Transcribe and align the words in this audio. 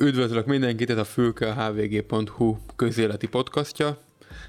Üdvözlök 0.00 0.46
mindenkit, 0.46 0.90
ez 0.90 0.98
a 0.98 1.04
Fülke 1.04 1.52
hvg.hu 1.52 2.56
közéleti 2.76 3.28
podcastja. 3.28 3.98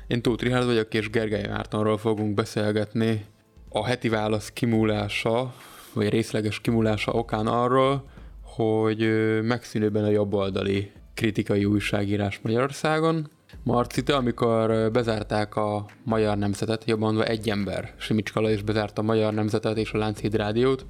Én 0.08 0.22
Tóth 0.22 0.44
Rihárd 0.44 0.66
vagyok, 0.66 0.94
és 0.94 1.10
Gergely 1.10 1.48
Mártonról 1.48 1.98
fogunk 1.98 2.34
beszélgetni 2.34 3.26
a 3.70 3.86
heti 3.86 4.10
válasz 4.10 4.50
kimúlása, 4.50 5.54
vagy 5.94 6.10
részleges 6.10 6.62
kimúlása 6.62 7.12
okán 7.12 7.48
arról, 7.48 8.10
hogy 8.42 9.10
megszűnőben 9.44 10.04
a 10.04 10.10
jobboldali 10.10 10.92
kritikai 11.14 11.66
újságírás 11.66 12.40
Magyarországon. 12.44 13.30
Marcita, 13.64 14.16
amikor 14.16 14.92
bezárták 14.92 15.56
a 15.56 15.86
Magyar 16.04 16.38
Nemzetet, 16.38 16.86
jobban 16.86 17.14
mondva 17.14 17.26
egy 17.26 17.50
ember, 17.50 17.94
Simicskala 17.98 18.52
is 18.52 18.62
bezárta 18.62 19.02
a 19.02 19.06
Magyar 19.06 19.34
Nemzetet 19.34 19.78
és 19.78 19.92
a 19.92 19.98
Lánchíd 19.98 20.36
Rádiót, 20.36 20.86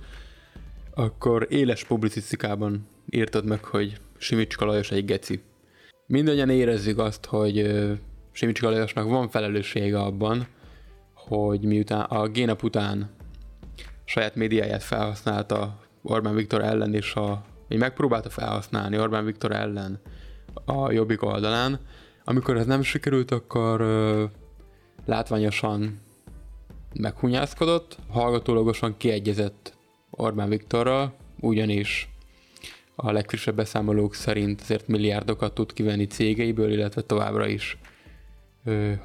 akkor 0.93 1.47
éles 1.49 1.83
publicisztikában 1.83 2.87
írtad 3.09 3.45
meg, 3.45 3.63
hogy 3.63 3.99
Simicska 4.19 4.65
Lajos 4.65 4.91
egy 4.91 5.05
geci. 5.05 5.41
Mindannyian 6.07 6.49
érezzük 6.49 6.99
azt, 6.99 7.25
hogy 7.25 7.71
Simicska 8.31 8.69
Lajosnak 8.69 9.09
van 9.09 9.29
felelőssége 9.29 9.99
abban, 9.99 10.47
hogy 11.13 11.61
miután 11.61 12.01
a 12.01 12.27
génap 12.27 12.63
után 12.63 13.09
saját 14.05 14.35
médiáját 14.35 14.83
felhasználta 14.83 15.79
Orbán 16.01 16.35
Viktor 16.35 16.63
ellen, 16.63 16.93
és 16.93 17.13
a, 17.15 17.43
vagy 17.67 17.77
megpróbálta 17.77 18.29
felhasználni 18.29 18.99
Orbán 18.99 19.25
Viktor 19.25 19.51
ellen 19.51 19.99
a 20.65 20.91
jobbik 20.91 21.23
oldalán. 21.23 21.79
Amikor 22.23 22.57
ez 22.57 22.65
nem 22.65 22.81
sikerült, 22.81 23.31
akkor 23.31 23.81
ö, 23.81 24.23
látványosan 25.05 25.99
meghunyászkodott, 26.93 27.97
hallgatólagosan 28.09 28.97
kiegyezett 28.97 29.77
Orbán 30.09 30.49
Viktorral, 30.49 31.13
ugyanis 31.39 32.09
a 33.01 33.11
legfrissebb 33.11 33.55
beszámolók 33.55 34.15
szerint 34.15 34.61
azért 34.61 34.87
milliárdokat 34.87 35.53
tud 35.53 35.73
kivenni 35.73 36.07
cégeiből, 36.07 36.71
illetve 36.71 37.01
továbbra 37.01 37.47
is, 37.47 37.77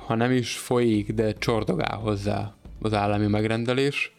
ha 0.07 0.15
nem 0.15 0.33
is 0.33 0.57
folyik, 0.57 1.13
de 1.13 1.33
csordogál 1.33 1.99
hozzá 1.99 2.55
az 2.81 2.93
állami 2.93 3.27
megrendelés. 3.27 4.13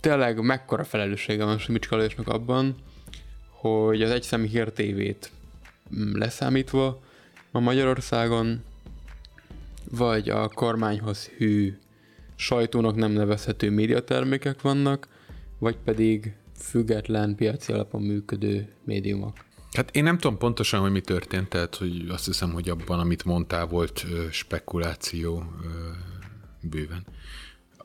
Tényleg 0.00 0.40
mekkora 0.40 0.84
felelőssége 0.84 1.44
van 1.44 1.58
Simicska 1.58 1.96
Lajosnak 1.96 2.28
abban, 2.28 2.74
hogy 3.50 4.02
az 4.02 4.10
egyszemi 4.10 4.48
hírtévét 4.48 5.30
mm, 5.96 6.16
leszámítva 6.16 7.00
ma 7.50 7.60
Magyarországon 7.60 8.64
vagy 9.90 10.28
a 10.28 10.48
kormányhoz 10.48 11.26
hű 11.26 11.78
sajtónak 12.34 12.94
nem 12.94 13.10
nevezhető 13.10 13.70
médiatermékek 13.70 14.62
vannak, 14.62 15.08
vagy 15.58 15.76
pedig 15.84 16.34
független 16.58 17.34
piaci 17.34 17.72
alapon 17.72 18.02
működő 18.02 18.72
médiumok. 18.84 19.36
Hát 19.72 19.96
én 19.96 20.02
nem 20.02 20.18
tudom 20.18 20.38
pontosan, 20.38 20.80
hogy 20.80 20.90
mi 20.90 21.00
történt, 21.00 21.48
tehát 21.48 21.74
hogy 21.74 22.06
azt 22.08 22.24
hiszem, 22.24 22.52
hogy 22.52 22.68
abban, 22.68 22.98
amit 22.98 23.24
mondtál, 23.24 23.66
volt 23.66 24.06
spekuláció 24.30 25.52
bőven. 26.60 27.06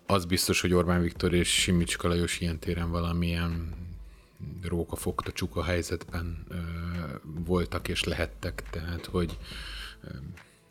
Az 0.05 0.25
biztos, 0.25 0.61
hogy 0.61 0.73
Orbán 0.73 1.01
Viktor 1.01 1.33
és 1.33 1.49
Simicska 1.61 2.07
Lajos 2.07 2.39
ilyen 2.39 2.59
téren 2.59 2.91
valamilyen 2.91 3.73
róka 4.61 4.95
fogta 4.95 5.31
csuka 5.31 5.63
helyzetben 5.63 6.45
voltak 7.45 7.87
és 7.87 8.03
lehettek, 8.03 8.63
tehát 8.69 9.05
hogy 9.05 9.37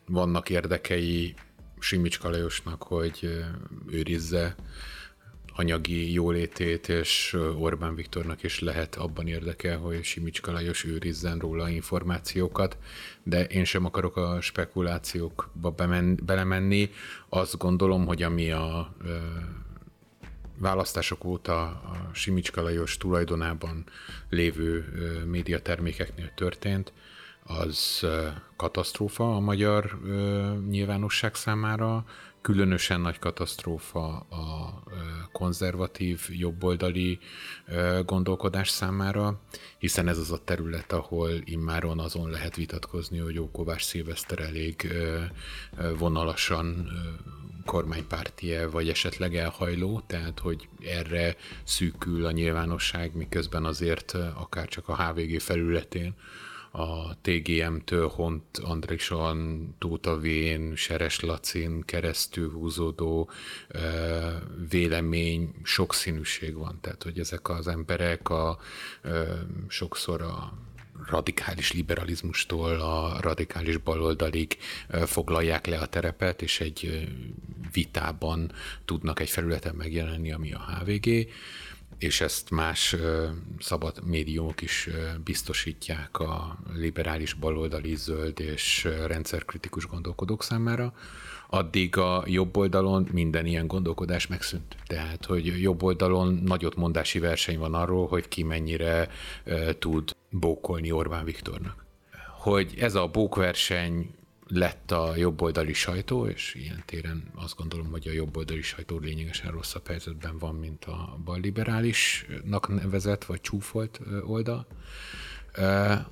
vannak 0.07 0.51
érdekei 0.51 1.35
Simicska 1.79 2.31
Lajosnak, 2.31 2.83
hogy 2.83 3.45
őrizze 3.91 4.55
anyagi 5.55 6.13
jólétét, 6.13 6.89
és 6.89 7.37
Orbán 7.59 7.95
Viktornak 7.95 8.43
is 8.43 8.61
lehet 8.61 8.97
abban 8.97 9.27
érdeke, 9.27 9.75
hogy 9.75 10.05
Simicska 10.05 10.53
Lajos 10.53 10.85
őrizzen 10.85 11.39
róla 11.39 11.69
információkat, 11.69 12.77
de 13.23 13.45
én 13.45 13.65
sem 13.65 13.85
akarok 13.85 14.17
a 14.17 14.41
spekulációkba 14.41 15.71
bemen, 15.71 16.19
belemenni. 16.25 16.91
Azt 17.29 17.59
gondolom, 17.59 18.07
hogy 18.07 18.23
ami 18.23 18.51
a 18.51 18.95
választások 20.59 21.25
óta 21.25 21.63
a 21.63 22.11
Simicska 22.13 22.63
Lajos 22.63 22.97
tulajdonában 22.97 23.85
lévő 24.29 24.85
médiatermékeknél 25.27 26.33
történt, 26.35 26.93
az 27.45 28.07
katasztrófa 28.57 29.37
a 29.37 29.41
magyar 29.41 30.01
nyilvánosság 30.69 31.35
számára, 31.35 32.05
különösen 32.41 33.01
nagy 33.01 33.19
katasztrófa 33.19 34.07
a 34.19 34.83
konzervatív, 35.33 36.27
jobboldali 36.29 37.19
gondolkodás 38.05 38.69
számára, 38.69 39.41
hiszen 39.79 40.09
ez 40.09 40.19
az 40.19 40.31
a 40.31 40.45
terület, 40.45 40.93
ahol 40.93 41.31
immáron 41.45 41.99
azon 41.99 42.31
lehet 42.31 42.57
vitatkozni, 42.57 43.19
hogy 43.19 43.39
Ókovás 43.39 43.83
Szilveszter 43.83 44.41
elég 44.41 44.93
vonalasan 45.99 46.89
kormánypártie, 47.65 48.67
vagy 48.67 48.89
esetleg 48.89 49.37
elhajló, 49.37 50.03
tehát 50.07 50.39
hogy 50.39 50.69
erre 50.81 51.37
szűkül 51.65 52.27
a 52.27 52.31
nyilvánosság, 52.31 53.15
miközben 53.15 53.65
azért 53.65 54.15
akár 54.35 54.69
csak 54.69 54.89
a 54.89 55.05
HVG 55.05 55.41
felületén 55.41 56.15
a 56.73 57.21
TGM-től 57.21 58.09
Hont 58.09 58.59
Andrison, 58.59 59.69
Tóta 59.79 60.19
Vén, 60.19 60.77
Seres 60.77 61.21
Lacin 61.21 61.81
keresztül 61.81 62.51
húzódó 62.51 63.31
vélemény, 64.71 65.55
sokszínűség 65.63 66.55
van. 66.55 66.79
Tehát, 66.81 67.03
hogy 67.03 67.19
ezek 67.19 67.49
az 67.49 67.69
emberek 67.69 68.29
a, 68.29 68.59
sokszor 69.69 70.23
a 70.23 70.53
radikális 71.07 71.73
liberalizmustól 71.73 72.81
a 72.81 73.21
radikális 73.21 73.77
baloldalig 73.77 74.57
foglalják 75.07 75.67
le 75.67 75.79
a 75.79 75.87
terepet, 75.87 76.43
és 76.43 76.61
egy 76.61 77.09
vitában 77.73 78.53
tudnak 78.85 79.21
egy 79.21 79.31
felületen 79.31 79.75
megjelenni, 79.75 80.33
ami 80.33 80.53
a 80.53 80.61
HVG 80.61 81.29
és 82.03 82.21
ezt 82.21 82.51
más 82.51 82.97
szabad 83.59 84.07
médiumok 84.07 84.63
is 84.63 84.89
biztosítják 85.25 86.19
a 86.19 86.59
liberális 86.75 87.33
baloldali 87.35 87.95
zöld 87.97 88.41
és 88.41 88.89
rendszerkritikus 89.07 89.87
gondolkodók 89.87 90.43
számára, 90.43 90.95
addig 91.49 91.97
a 91.97 92.25
jobb 92.27 92.57
oldalon 92.57 93.09
minden 93.13 93.47
ilyen 93.47 93.67
gondolkodás 93.67 94.27
megszűnt. 94.27 94.77
Tehát, 94.87 95.25
hogy 95.25 95.61
jobb 95.61 95.83
oldalon 95.83 96.41
nagyot 96.45 96.77
mondási 96.77 97.19
verseny 97.19 97.59
van 97.59 97.75
arról, 97.75 98.07
hogy 98.07 98.29
ki 98.29 98.43
mennyire 98.43 99.09
tud 99.79 100.17
bókolni 100.31 100.93
Orbán 100.93 101.25
Viktornak. 101.25 101.85
Hogy 102.39 102.75
ez 102.79 102.95
a 102.95 103.07
bókverseny 103.07 104.15
lett 104.55 104.91
a 104.91 105.17
jobboldali 105.17 105.73
sajtó, 105.73 106.27
és 106.27 106.55
ilyen 106.55 106.83
téren 106.87 107.31
azt 107.35 107.57
gondolom, 107.57 107.91
hogy 107.91 108.09
a 108.09 108.13
jobboldali 108.13 108.63
sajtó 108.63 108.99
lényegesen 108.99 109.51
rosszabb 109.51 109.87
helyzetben 109.87 110.39
van, 110.39 110.55
mint 110.55 110.85
a 110.85 111.19
balliberálisnak 111.25 112.69
nevezett 112.69 113.25
vagy 113.25 113.41
csúfolt 113.41 114.01
oldal. 114.25 114.67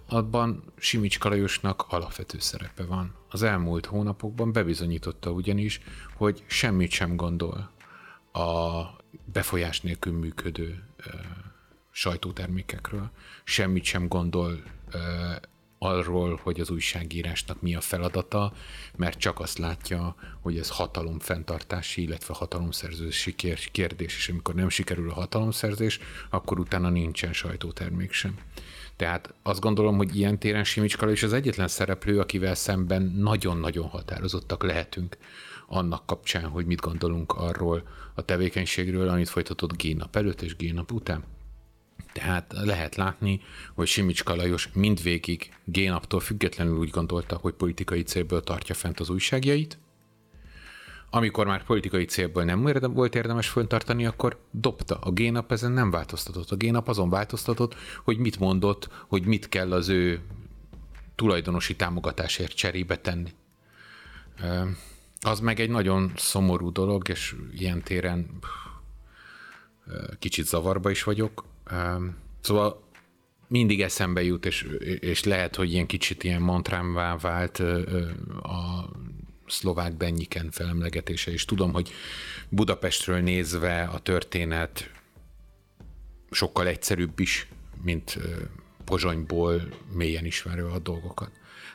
Abban 0.06 0.72
Simicska 0.76 1.28
Lajosnak 1.28 1.84
alapvető 1.88 2.38
szerepe 2.38 2.84
van. 2.84 3.14
Az 3.28 3.42
elmúlt 3.42 3.86
hónapokban 3.86 4.52
bebizonyította 4.52 5.30
ugyanis, 5.30 5.80
hogy 6.16 6.44
semmit 6.46 6.90
sem 6.90 7.16
gondol 7.16 7.70
a 8.32 8.82
befolyás 9.32 9.80
nélkül 9.80 10.12
működő 10.12 10.84
sajtótermékekről, 11.90 13.10
semmit 13.44 13.84
sem 13.84 14.08
gondol 14.08 14.62
arról, 15.82 16.40
hogy 16.42 16.60
az 16.60 16.70
újságírásnak 16.70 17.60
mi 17.60 17.74
a 17.74 17.80
feladata, 17.80 18.52
mert 18.96 19.18
csak 19.18 19.40
azt 19.40 19.58
látja, 19.58 20.14
hogy 20.40 20.58
ez 20.58 20.70
hatalomfenntartási, 20.70 22.02
illetve 22.02 22.34
hatalomszerzési 22.34 23.34
kérdés, 23.72 24.16
és 24.16 24.28
amikor 24.28 24.54
nem 24.54 24.68
sikerül 24.68 25.10
a 25.10 25.14
hatalomszerzés, 25.14 25.98
akkor 26.30 26.58
utána 26.58 26.88
nincsen 26.88 27.32
sajtótermék 27.32 28.12
sem. 28.12 28.38
Tehát 28.96 29.34
azt 29.42 29.60
gondolom, 29.60 29.96
hogy 29.96 30.16
ilyen 30.16 30.38
téren 30.38 30.64
Simicska 30.64 31.10
is 31.10 31.22
az 31.22 31.32
egyetlen 31.32 31.68
szereplő, 31.68 32.20
akivel 32.20 32.54
szemben 32.54 33.02
nagyon-nagyon 33.02 33.88
határozottak 33.88 34.62
lehetünk 34.62 35.16
annak 35.66 36.06
kapcsán, 36.06 36.44
hogy 36.44 36.66
mit 36.66 36.80
gondolunk 36.80 37.32
arról 37.32 37.82
a 38.14 38.22
tevékenységről, 38.22 39.08
amit 39.08 39.28
folytatott 39.28 39.76
Génap 39.76 40.16
előtt 40.16 40.42
és 40.42 40.56
Génap 40.56 40.92
után. 40.92 41.24
Tehát 42.12 42.52
lehet 42.52 42.96
látni, 42.96 43.40
hogy 43.74 43.86
Simicska 43.86 44.34
Lajos 44.34 44.68
mindvégig 44.72 45.54
génaptól 45.64 46.20
függetlenül 46.20 46.78
úgy 46.78 46.90
gondolta, 46.90 47.36
hogy 47.36 47.52
politikai 47.52 48.02
célból 48.02 48.42
tartja 48.42 48.74
fent 48.74 49.00
az 49.00 49.08
újságjait. 49.08 49.78
Amikor 51.10 51.46
már 51.46 51.64
politikai 51.64 52.04
célból 52.04 52.44
nem 52.44 52.62
volt 52.92 53.14
érdemes 53.14 53.48
föntartani, 53.48 54.06
akkor 54.06 54.40
dobta. 54.50 54.98
A 54.98 55.10
génap 55.10 55.52
ezen 55.52 55.72
nem 55.72 55.90
változtatott. 55.90 56.50
A 56.50 56.56
génap 56.56 56.88
azon 56.88 57.10
változtatott, 57.10 57.74
hogy 58.04 58.18
mit 58.18 58.38
mondott, 58.38 58.88
hogy 59.08 59.24
mit 59.24 59.48
kell 59.48 59.72
az 59.72 59.88
ő 59.88 60.20
tulajdonosi 61.14 61.76
támogatásért 61.76 62.54
cserébe 62.54 62.98
tenni. 62.98 63.32
Az 65.20 65.40
meg 65.40 65.60
egy 65.60 65.70
nagyon 65.70 66.12
szomorú 66.16 66.72
dolog, 66.72 67.08
és 67.08 67.36
ilyen 67.52 67.82
téren 67.82 68.38
kicsit 70.18 70.46
zavarba 70.46 70.90
is 70.90 71.02
vagyok, 71.02 71.44
Szóval 72.40 72.88
mindig 73.48 73.82
eszembe 73.82 74.22
jut, 74.22 74.46
és, 74.46 74.62
és 75.00 75.24
lehet, 75.24 75.56
hogy 75.56 75.72
ilyen 75.72 75.86
kicsit 75.86 76.24
ilyen 76.24 76.42
mantrámvá 76.42 77.16
vált 77.16 77.58
a 78.42 78.90
szlovák 79.46 79.96
Bennyiken 79.96 80.50
felemlegetése, 80.50 81.32
és 81.32 81.44
tudom, 81.44 81.72
hogy 81.72 81.90
Budapestről 82.48 83.20
nézve 83.20 83.82
a 83.82 83.98
történet 83.98 84.90
sokkal 86.30 86.66
egyszerűbb 86.66 87.18
is, 87.18 87.48
mint 87.82 88.18
Pozsonyból 88.84 89.68
mélyen 89.92 90.24
ismerő 90.24 90.64
a 90.64 90.78
dolgokat. 90.78 91.30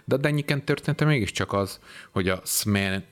De 0.05 0.15
a 0.15 0.17
Dennyiken 0.17 0.65
története 0.65 1.05
mégiscsak 1.05 1.53
az, 1.53 1.79
hogy 2.11 2.29
a 2.29 2.41
SME 2.43 3.03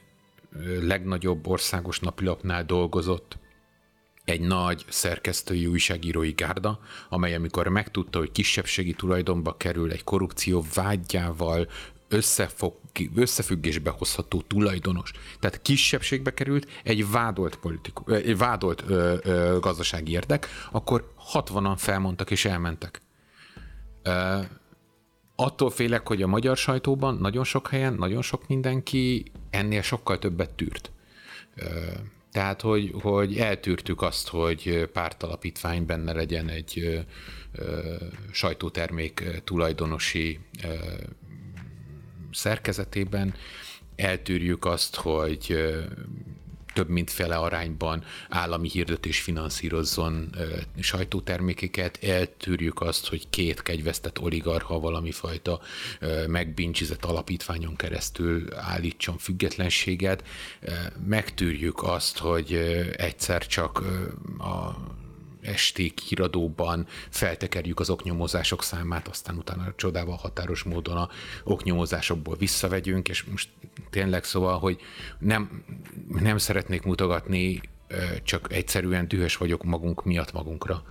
legnagyobb 0.82 1.48
országos 1.48 2.00
napilapnál 2.00 2.66
dolgozott, 2.66 3.38
egy 4.26 4.42
nagy 4.42 4.86
szerkesztői 4.90 5.66
újságírói 5.66 6.32
gárda, 6.32 6.80
amely 7.10 7.36
amikor 7.36 7.68
megtudta, 7.68 8.20
hogy 8.20 8.32
kisebbségi 8.32 8.94
tulajdonba 8.94 9.58
kerül 9.58 9.92
egy 9.92 10.04
korrupció 10.04 10.66
vágyával 10.74 11.68
összefog, 12.08 12.76
összefüggésbe 13.16 13.90
hozható 13.90 14.42
tulajdonos. 14.42 15.12
Tehát 15.40 15.62
kisebbségbe 15.62 16.34
került 16.34 16.68
egy 16.84 17.12
vádolt, 17.12 17.56
politiku, 17.56 18.14
egy 18.14 18.38
vádolt 18.38 18.84
ö, 18.88 19.16
ö, 19.24 19.58
gazdasági 19.60 20.12
érdek, 20.12 20.48
akkor 20.72 21.14
60-an 21.34 21.76
felmondtak 21.78 22.32
és 22.32 22.46
elmentek. 22.46 23.02
Ö, 24.04 24.40
attól 25.36 25.70
félek, 25.70 26.08
hogy 26.08 26.22
a 26.22 26.28
magyar 26.28 26.58
sajtóban 26.58 27.18
nagyon 27.18 27.44
sok 27.44 27.68
helyen, 27.68 27.94
nagyon 27.94 28.22
sok 28.22 28.48
mindenki 28.48 29.32
ennél 29.50 29.82
sokkal 29.82 30.20
többet 30.20 30.54
tűrt. 30.54 30.92
Ö, 31.56 31.66
tehát, 32.34 32.62
hogy, 32.62 32.94
hogy 33.02 33.38
eltűrtük 33.38 34.02
azt, 34.02 34.28
hogy 34.28 34.90
pártalapítvány 34.94 35.86
benne 35.86 36.14
legyen 36.14 36.50
egy 36.50 36.80
ö, 36.80 37.00
ö, 37.52 37.96
sajtótermék 38.32 39.42
tulajdonosi 39.44 40.40
ö, 40.64 40.74
szerkezetében, 42.32 43.34
eltűrjük 43.96 44.66
azt, 44.66 44.96
hogy 44.96 45.56
több 46.74 46.90
mint 46.90 47.12
fele 47.12 47.36
arányban 47.36 48.04
állami 48.30 48.70
hirdetés 48.70 49.22
finanszírozzon 49.22 50.30
sajtótermékeket, 50.80 52.04
eltűrjük 52.04 52.82
azt, 52.82 53.08
hogy 53.08 53.30
két 53.30 53.62
kegyvesztett 53.62 54.20
oligarha 54.22 54.80
valami 54.80 55.12
fajta 55.12 55.60
megbincsizett 56.28 57.06
alapítványon 57.06 57.76
keresztül 57.76 58.54
állítson 58.56 59.18
függetlenséget, 59.18 60.24
megtűrjük 61.08 61.84
azt, 61.84 62.18
hogy 62.18 62.54
egyszer 62.98 63.48
csak 63.48 63.84
a 64.40 64.76
esti 65.44 65.94
híradóban 66.08 66.88
feltekerjük 67.10 67.80
az 67.80 67.90
oknyomozások 67.90 68.64
számát, 68.64 69.08
aztán 69.08 69.38
utána 69.38 69.74
csodával 69.76 70.16
határos 70.16 70.64
módon 70.64 70.98
a 70.98 71.10
oknyomozásokból 71.44 72.36
visszavegyünk, 72.36 73.10
és 73.10 73.24
most 73.24 73.50
tényleg 73.90 74.24
szóval, 74.24 74.60
hogy 74.60 74.82
nem, 75.20 75.64
nem 76.08 76.38
szeretnék 76.38 76.84
mutogatni, 76.84 77.62
csak 78.24 78.54
egyszerűen 78.54 79.08
dühös 79.08 79.38
vagyok 79.38 79.64
magunk 79.64 80.04
miatt 80.04 80.32
magunkra. 80.32 80.84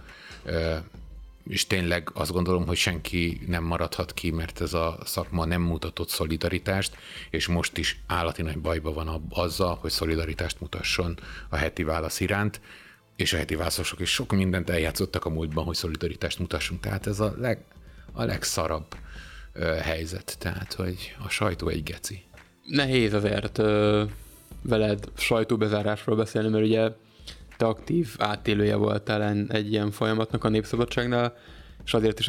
És 1.48 1.66
tényleg 1.66 2.10
azt 2.14 2.32
gondolom, 2.32 2.66
hogy 2.66 2.76
senki 2.76 3.40
nem 3.46 3.64
maradhat 3.64 4.14
ki, 4.14 4.30
mert 4.30 4.60
ez 4.60 4.72
a 4.72 4.98
szakma 5.04 5.44
nem 5.44 5.62
mutatott 5.62 6.08
szolidaritást, 6.08 6.96
és 7.30 7.46
most 7.46 7.78
is 7.78 8.00
állati 8.06 8.42
nagy 8.42 8.58
bajba 8.58 8.92
van 8.92 9.26
azzal, 9.30 9.74
hogy 9.74 9.90
szolidaritást 9.90 10.60
mutasson 10.60 11.18
a 11.48 11.56
heti 11.56 11.82
válasz 11.82 12.20
iránt 12.20 12.60
és 13.16 13.32
a 13.32 13.36
heti 13.36 13.54
válaszosok 13.54 14.00
is 14.00 14.10
sok 14.10 14.32
mindent 14.32 14.70
eljátszottak 14.70 15.24
a 15.24 15.30
múltban, 15.30 15.64
hogy 15.64 15.74
szolidaritást 15.74 16.38
mutassunk. 16.38 16.80
Tehát 16.80 17.06
ez 17.06 17.20
a, 17.20 17.34
leg, 17.38 17.64
a 18.12 18.24
legszarabb 18.24 18.86
ö, 19.52 19.62
helyzet. 19.64 20.36
Tehát, 20.38 20.72
hogy 20.72 21.14
a 21.24 21.28
sajtó 21.28 21.68
egy 21.68 21.82
geci. 21.82 22.24
Nehéz 22.66 23.12
azért 23.12 23.58
ö, 23.58 24.04
veled 24.62 25.04
sajtóbezárásról 25.16 26.16
beszélni, 26.16 26.48
mert 26.48 26.64
ugye 26.64 26.90
te 27.56 27.66
aktív 27.66 28.14
átélője 28.18 28.76
voltál 28.76 29.46
egy 29.48 29.72
ilyen 29.72 29.90
folyamatnak 29.90 30.44
a 30.44 30.48
Népszabadságnál, 30.48 31.36
és 31.84 31.94
azért 31.94 32.18
is 32.18 32.28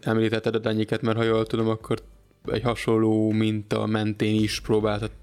említetted 0.00 0.54
a 0.54 0.58
Danyiket, 0.58 1.02
mert 1.02 1.16
ha 1.16 1.22
jól 1.22 1.46
tudom, 1.46 1.68
akkor 1.68 1.98
egy 2.46 2.62
hasonló 2.62 3.30
minta 3.30 3.86
mentén 3.86 4.40
is 4.42 4.62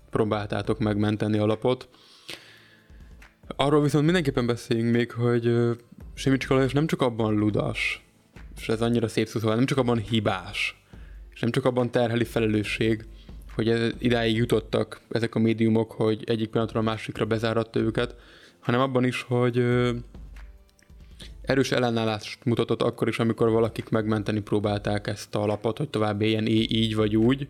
próbáltátok 0.10 0.80
megmenteni 0.80 1.38
a 1.38 1.46
lapot. 1.46 1.90
Arról 3.56 3.82
viszont 3.82 4.06
mindenképpen 4.06 4.46
beszéljünk 4.46 4.96
még, 4.96 5.12
hogy 5.12 5.54
Simicska 6.14 6.54
Lajos 6.54 6.74
nem 6.74 6.88
csak 6.88 7.02
abban 7.02 7.36
ludas, 7.36 8.06
és 8.58 8.70
ez 8.70 8.82
annyira 8.82 9.08
szép 9.08 9.28
szó, 9.28 9.40
szóval 9.40 9.56
nem 9.56 9.66
csak 9.66 9.78
abban 9.78 9.98
hibás, 9.98 10.84
és 11.34 11.40
nem 11.40 11.52
csak 11.52 11.66
abban 11.66 11.92
terheli 11.92 12.24
felelősség, 12.24 13.06
hogy 13.56 13.70
ez, 13.70 13.92
idáig 13.98 14.36
jutottak 14.36 15.02
ezek 15.10 15.36
a 15.36 15.40
médiumok, 15.40 15.92
hogy 15.92 16.24
egyik 16.26 16.50
pillanatra 16.50 16.80
a 16.80 16.84
másikra 16.84 17.26
bezáratta 17.26 17.80
őket, 17.80 18.16
hanem 18.60 18.80
abban 18.80 19.04
is, 19.04 19.22
hogy 19.22 19.64
erős 21.42 21.72
ellenállást 21.72 22.46
mutatott 22.46 22.82
akkor 22.82 23.08
is, 23.08 23.20
amikor 23.20 23.50
valakik 23.50 23.90
megmenteni 23.90 24.40
próbálták 24.42 25.08
ezt 25.08 25.36
a 25.36 25.46
lapot, 25.46 25.78
hogy 25.78 25.90
tovább 25.90 26.22
éljen 26.22 26.48
így 26.48 26.96
vagy 26.96 27.16
úgy. 27.16 27.48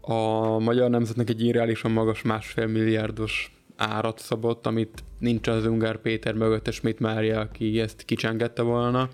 A 0.00 0.58
magyar 0.58 0.90
nemzetnek 0.90 1.28
egy 1.28 1.44
irreálisan 1.44 1.90
magas 1.90 2.22
másfél 2.22 2.66
milliárdos 2.66 3.61
árat 3.82 4.18
szabott, 4.18 4.66
amit 4.66 5.04
nincs 5.18 5.48
az 5.48 5.66
Ungár 5.66 5.96
Péter 5.96 6.34
mögött, 6.34 6.68
és 6.68 6.80
mit 6.80 6.98
Mária, 6.98 7.40
aki 7.40 7.80
ezt 7.80 8.02
kicsengette 8.04 8.62
volna. 8.62 9.08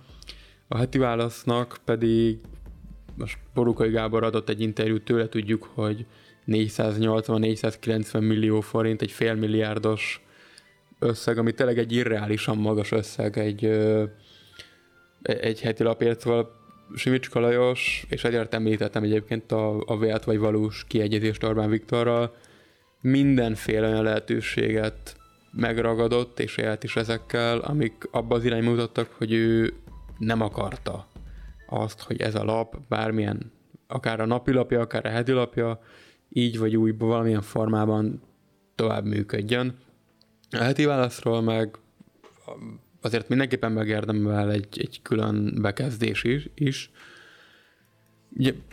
A 0.69 0.77
heti 0.77 0.99
válasznak 0.99 1.79
pedig 1.85 2.39
most 3.15 3.39
Borukai 3.55 3.91
Gábor 3.91 4.25
adott 4.25 4.49
egy 4.49 4.61
interjút 4.61 5.05
tőle, 5.05 5.29
tudjuk, 5.29 5.71
hogy 5.75 6.07
480-490 6.47 8.21
millió 8.21 8.61
forint, 8.61 9.03
egy 9.03 9.11
félmilliárdos 9.11 10.23
összeg, 10.99 11.39
ami 11.39 11.53
tényleg 11.53 11.79
egy 11.79 11.93
irreálisan 11.93 12.57
magas 12.57 12.93
összeg 12.93 13.39
egy, 13.39 13.65
egy 15.23 15.61
heti 15.61 15.83
lapért, 15.83 16.21
szóval 16.21 16.57
Simicska 16.95 17.41
Lajos, 17.41 18.07
és 18.09 18.25
egyért 18.25 18.55
említettem 18.55 19.03
egyébként 19.03 19.53
a, 19.53 19.83
a 19.87 19.99
vélt 19.99 20.25
vagy 20.25 20.39
valós 20.39 20.85
kiegyezést 20.89 21.45
Orbán 21.45 21.71
Viktorral, 21.71 22.35
mindenféle 23.01 23.89
olyan 23.89 24.03
lehetőséget 24.03 25.17
megragadott, 25.53 26.41
és 26.41 26.57
élt 26.57 26.85
is 26.85 26.97
ezekkel, 26.97 27.59
amik 27.59 28.09
abba 28.11 28.35
az 28.35 28.45
irányba 28.45 28.71
mutattak, 28.71 29.13
hogy 29.13 29.33
ő 29.33 29.73
nem 30.19 30.41
akarta 30.41 31.09
azt, 31.69 32.01
hogy 32.01 32.21
ez 32.21 32.35
a 32.35 32.45
lap 32.45 32.77
bármilyen, 32.89 33.53
akár 33.87 34.21
a 34.21 34.27
napilapja, 34.27 34.81
akár 34.81 35.07
a 35.07 35.11
hedilapja, 35.11 35.81
így 36.29 36.59
vagy 36.59 36.77
úgy 36.77 36.99
valamilyen 36.99 37.43
formában 37.43 38.23
tovább 38.75 39.05
működjön. 39.05 39.77
A 40.51 40.63
heti 40.63 40.85
válaszról 40.85 41.43
meg 41.43 41.79
azért 43.01 43.29
mindenképpen 43.29 43.73
megérdemel 43.73 44.51
egy, 44.51 44.79
egy 44.81 45.01
külön 45.03 45.59
bekezdés 45.61 46.25
is, 46.25 46.49
is 46.55 46.91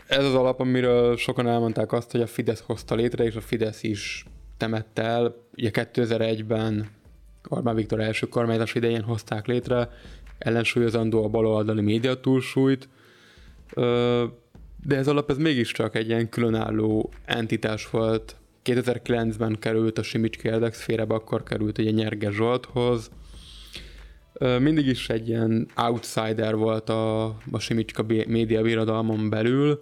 ez 0.07 0.23
az 0.23 0.33
alap, 0.33 0.59
amiről 0.59 1.17
sokan 1.17 1.47
elmondták 1.47 1.91
azt, 1.91 2.11
hogy 2.11 2.21
a 2.21 2.27
Fidesz 2.27 2.63
hozta 2.65 2.95
létre, 2.95 3.23
és 3.23 3.35
a 3.35 3.41
Fidesz 3.41 3.83
is 3.83 4.25
temette 4.57 5.01
el. 5.01 5.35
Ugye 5.57 5.69
2001-ben 5.73 6.89
Orbán 7.47 7.75
Viktor 7.75 7.99
első 7.99 8.27
kormányzás 8.27 8.75
idején 8.75 9.01
hozták 9.01 9.47
létre, 9.47 9.89
ellensúlyozandó 10.37 11.23
a 11.23 11.29
baloldali 11.29 11.81
média 11.81 12.19
túlsúlyt, 12.19 12.89
de 14.83 14.95
ez 14.95 15.07
alap 15.07 15.29
ez 15.29 15.37
mégiscsak 15.37 15.95
egy 15.95 16.07
ilyen 16.07 16.29
különálló 16.29 17.09
entitás 17.25 17.89
volt. 17.89 18.35
2009-ben 18.65 19.55
került 19.59 19.97
a 19.97 20.03
Simicski 20.03 20.47
érdekszférebe, 20.47 21.13
akkor 21.13 21.43
került 21.43 21.77
ugye 21.77 21.91
Nyerge 21.91 22.31
Zsolthoz, 22.31 23.11
mindig 24.39 24.87
is 24.87 25.09
egy 25.09 25.27
ilyen 25.27 25.67
outsider 25.75 26.55
volt 26.55 26.89
a, 26.89 27.25
a 27.25 27.59
Simicska 27.59 28.03
média 28.07 28.61
birodalmon 28.61 29.29
belül. 29.29 29.79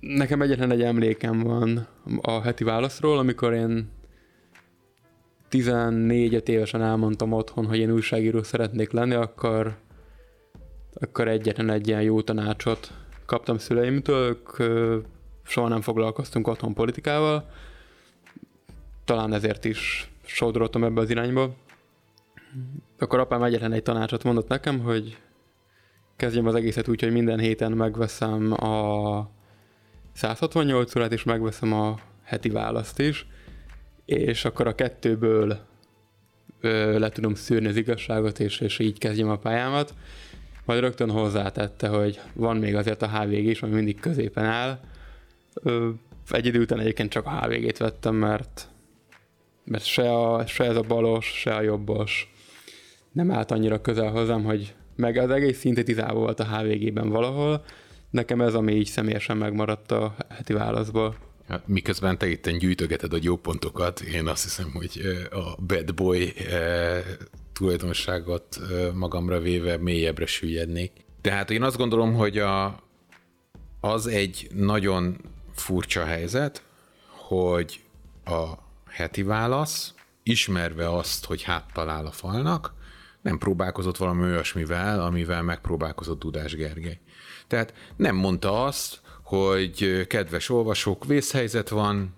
Nekem 0.00 0.42
egyetlen 0.42 0.70
egy 0.70 0.82
emlékem 0.82 1.40
van 1.40 1.86
a 2.20 2.40
heti 2.40 2.64
válaszról, 2.64 3.18
amikor 3.18 3.52
én 3.52 3.90
14 5.48 6.48
évesen 6.48 6.82
elmondtam 6.82 7.32
otthon, 7.32 7.66
hogy 7.66 7.78
én 7.78 7.90
újságíró 7.92 8.42
szeretnék 8.42 8.90
lenni, 8.90 9.14
akkor, 9.14 9.76
akkor 10.94 11.28
egyetlen 11.28 11.70
egy 11.70 11.88
ilyen 11.88 12.02
jó 12.02 12.22
tanácsot 12.22 12.92
kaptam 13.26 13.58
szüleimtől, 13.58 14.28
ők 14.28 14.50
soha 15.42 15.68
nem 15.68 15.80
foglalkoztunk 15.80 16.48
otthon 16.48 16.74
politikával, 16.74 17.50
talán 19.04 19.32
ezért 19.32 19.64
is 19.64 20.10
sodrottam 20.24 20.84
ebbe 20.84 21.00
az 21.00 21.10
irányba. 21.10 21.54
Akkor 22.98 23.18
apám 23.18 23.42
egyetlen 23.42 23.72
egy 23.72 23.82
tanácsot 23.82 24.24
mondott 24.24 24.48
nekem, 24.48 24.78
hogy 24.78 25.18
kezdjem 26.16 26.46
az 26.46 26.54
egészet 26.54 26.88
úgy, 26.88 27.02
hogy 27.02 27.12
minden 27.12 27.38
héten 27.38 27.72
megveszem 27.72 28.52
a 28.52 29.30
168 30.12 30.96
órát, 30.96 31.12
és 31.12 31.22
megveszem 31.22 31.72
a 31.72 31.98
heti 32.22 32.48
választ 32.48 32.98
is, 32.98 33.26
és 34.04 34.44
akkor 34.44 34.66
a 34.66 34.74
kettőből 34.74 35.58
ö, 36.60 36.98
le 36.98 37.08
tudom 37.08 37.34
szűrni 37.34 37.68
az 37.68 37.76
igazságot, 37.76 38.40
és, 38.40 38.60
és 38.60 38.78
így 38.78 38.98
kezdjem 38.98 39.28
a 39.28 39.38
pályámat. 39.38 39.94
majd 40.64 40.80
rögtön 40.80 41.10
hozzátette, 41.10 41.88
hogy 41.88 42.20
van 42.32 42.56
még 42.56 42.74
azért 42.74 43.02
a 43.02 43.08
HVG 43.08 43.44
is, 43.44 43.62
ami 43.62 43.74
mindig 43.74 44.00
középen 44.00 44.44
áll. 44.44 44.80
Ö, 45.54 45.90
egy 46.30 46.46
idő 46.46 46.60
után 46.60 46.80
egyébként 46.80 47.10
csak 47.10 47.26
a 47.26 47.40
HVG-t 47.40 47.78
vettem, 47.78 48.14
mert, 48.14 48.68
mert 49.64 49.84
se, 49.84 50.12
a, 50.12 50.46
se 50.46 50.64
ez 50.64 50.76
a 50.76 50.82
balos, 50.82 51.26
se 51.26 51.54
a 51.54 51.60
jobbos 51.60 52.31
nem 53.12 53.30
állt 53.30 53.50
annyira 53.50 53.80
közel 53.80 54.10
hozzám, 54.10 54.44
hogy 54.44 54.74
meg 54.96 55.16
az 55.16 55.30
egész 55.30 55.58
szintetizálva 55.58 56.18
volt 56.18 56.40
a 56.40 56.58
HVG-ben 56.58 57.08
valahol. 57.08 57.64
Nekem 58.10 58.40
ez, 58.40 58.54
ami 58.54 58.72
így 58.72 58.86
személyesen 58.86 59.36
megmaradt 59.36 59.90
a 59.90 60.14
heti 60.28 60.52
válaszból. 60.52 61.16
Hát, 61.48 61.68
miközben 61.68 62.18
te 62.18 62.28
itt 62.28 62.50
gyűjtögeted 62.50 63.12
a 63.12 63.18
jó 63.20 63.36
pontokat, 63.36 64.00
én 64.00 64.26
azt 64.26 64.42
hiszem, 64.42 64.70
hogy 64.74 65.00
a 65.30 65.62
bad 65.62 65.94
boy 65.94 66.32
tulajdonságot 67.52 68.60
magamra 68.94 69.40
véve 69.40 69.76
mélyebbre 69.76 70.26
süllyednék. 70.26 70.92
Tehát 71.20 71.50
én 71.50 71.62
azt 71.62 71.76
gondolom, 71.76 72.14
hogy 72.14 72.38
a, 72.38 72.82
az 73.80 74.06
egy 74.06 74.48
nagyon 74.54 75.16
furcsa 75.54 76.04
helyzet, 76.04 76.62
hogy 77.08 77.80
a 78.24 78.52
heti 78.88 79.22
válasz, 79.22 79.94
ismerve 80.22 80.96
azt, 80.96 81.24
hogy 81.24 81.42
háttal 81.42 81.88
áll 81.88 82.06
a 82.06 82.10
falnak, 82.10 82.74
nem 83.22 83.38
próbálkozott 83.38 83.96
valami 83.96 84.22
olyasmivel, 84.22 85.00
amivel 85.00 85.42
megpróbálkozott 85.42 86.20
Dudás 86.20 86.54
Gergely. 86.54 87.00
Tehát 87.46 87.74
nem 87.96 88.16
mondta 88.16 88.64
azt, 88.64 89.00
hogy 89.22 90.06
kedves 90.06 90.48
olvasók, 90.48 91.04
vészhelyzet 91.04 91.68
van, 91.68 92.14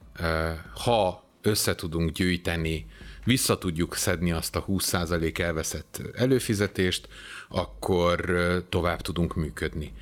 ha 0.85 1.25
össze 1.43 1.75
tudunk 1.75 2.11
gyűjteni, 2.11 2.87
vissza 3.25 3.59
tudjuk 3.59 3.97
szedni 3.97 4.33
azt 4.33 4.57
a 4.57 4.65
20% 4.65 5.39
elveszett 5.39 6.03
előfizetést, 6.15 7.09
akkor 7.49 8.35
tovább 8.69 9.01
tudunk 9.01 9.35
működni. 9.35 9.93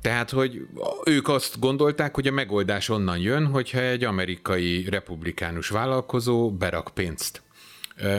Tehát, 0.00 0.30
hogy 0.30 0.66
ők 1.04 1.28
azt 1.28 1.60
gondolták, 1.60 2.14
hogy 2.14 2.26
a 2.26 2.32
megoldás 2.32 2.88
onnan 2.88 3.18
jön, 3.18 3.46
hogyha 3.46 3.80
egy 3.80 4.04
amerikai 4.04 4.88
republikánus 4.88 5.68
vállalkozó 5.68 6.52
berak 6.52 6.90
pénzt 6.94 7.42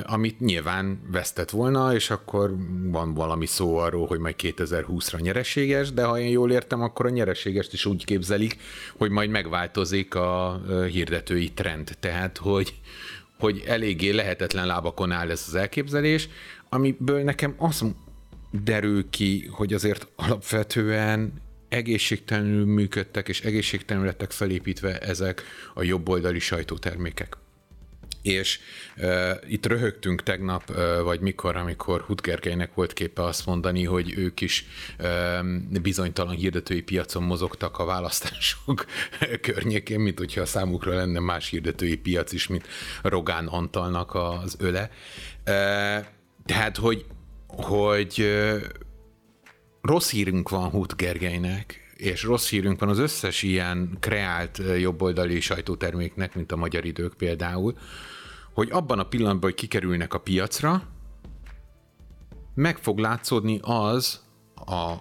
amit 0.03 0.39
nyilván 0.39 1.01
vesztett 1.12 1.50
volna, 1.50 1.93
és 1.93 2.10
akkor 2.10 2.55
van 2.84 3.13
valami 3.13 3.46
szó 3.46 3.77
arról, 3.77 4.07
hogy 4.07 4.19
majd 4.19 4.36
2020-ra 4.38 5.22
nyereséges, 5.22 5.91
de 5.91 6.03
ha 6.03 6.19
én 6.19 6.29
jól 6.29 6.51
értem, 6.51 6.81
akkor 6.81 7.05
a 7.05 7.10
nyereségest 7.10 7.74
is 7.74 7.86
úgy 7.86 8.05
képzelik, 8.05 8.57
hogy 8.98 9.10
majd 9.10 9.29
megváltozik 9.29 10.15
a 10.15 10.62
hirdetői 10.91 11.51
trend. 11.51 11.91
Tehát, 12.00 12.38
hogy, 12.38 12.74
hogy 13.39 13.63
eléggé 13.67 14.10
lehetetlen 14.10 14.67
lábakon 14.67 15.12
áll 15.12 15.29
ez 15.29 15.43
az 15.48 15.55
elképzelés, 15.55 16.29
amiből 16.69 17.24
nekem 17.24 17.55
az 17.57 17.86
derül 18.51 19.10
ki, 19.10 19.48
hogy 19.51 19.74
azért 19.74 20.07
alapvetően 20.15 21.34
egészségtelenül 21.69 22.65
működtek, 22.65 23.27
és 23.27 23.41
egészségtelenül 23.41 24.07
lettek 24.07 24.31
felépítve 24.31 24.98
ezek 25.00 25.43
a 25.74 25.84
jobboldali 25.84 26.39
sajtótermékek 26.39 27.38
és 28.21 28.59
uh, 28.97 29.31
itt 29.47 29.65
röhögtünk 29.65 30.24
tegnap, 30.24 30.69
uh, 30.69 31.01
vagy 31.01 31.19
mikor, 31.19 31.55
amikor 31.55 32.01
Hutgergelynek 32.01 32.74
volt 32.74 32.93
képe 32.93 33.24
azt 33.24 33.45
mondani, 33.45 33.83
hogy 33.83 34.13
ők 34.17 34.41
is 34.41 34.65
uh, 35.00 35.81
bizonytalan 35.81 36.36
hirdetői 36.36 36.81
piacon 36.81 37.24
mozogtak 37.24 37.79
a 37.79 37.86
választások 37.86 38.86
környékén, 39.41 40.00
mint 40.00 40.17
hogyha 40.17 40.41
a 40.41 40.45
számukra 40.45 40.95
lenne 40.95 41.19
más 41.19 41.50
hirdetői 41.50 41.97
piac 41.97 42.31
is, 42.31 42.47
mint 42.47 42.67
Rogán 43.01 43.47
Antalnak 43.47 44.15
az 44.15 44.55
öle. 44.59 44.89
Uh, 45.38 46.05
tehát, 46.45 46.77
hogy, 46.77 47.05
hogy 47.47 48.15
uh, 48.19 48.62
rossz 49.81 50.12
hírünk 50.12 50.50
van 50.50 50.69
Hut 50.69 50.95
Gergelynek, 50.95 51.87
és 51.97 52.23
rossz 52.23 52.49
hírünk 52.49 52.79
van 52.79 52.89
az 52.89 52.99
összes 52.99 53.43
ilyen 53.43 53.97
kreált 53.99 54.61
jobboldali 54.79 55.39
sajtóterméknek, 55.39 56.35
mint 56.35 56.51
a 56.51 56.55
Magyar 56.55 56.85
Idők 56.85 57.13
például, 57.13 57.77
hogy 58.53 58.69
abban 58.71 58.99
a 58.99 59.07
pillanatban, 59.07 59.49
hogy 59.49 59.59
kikerülnek 59.59 60.13
a 60.13 60.19
piacra, 60.19 60.83
meg 62.53 62.77
fog 62.77 62.97
látszódni 62.97 63.59
az 63.61 64.21
a 64.55 64.95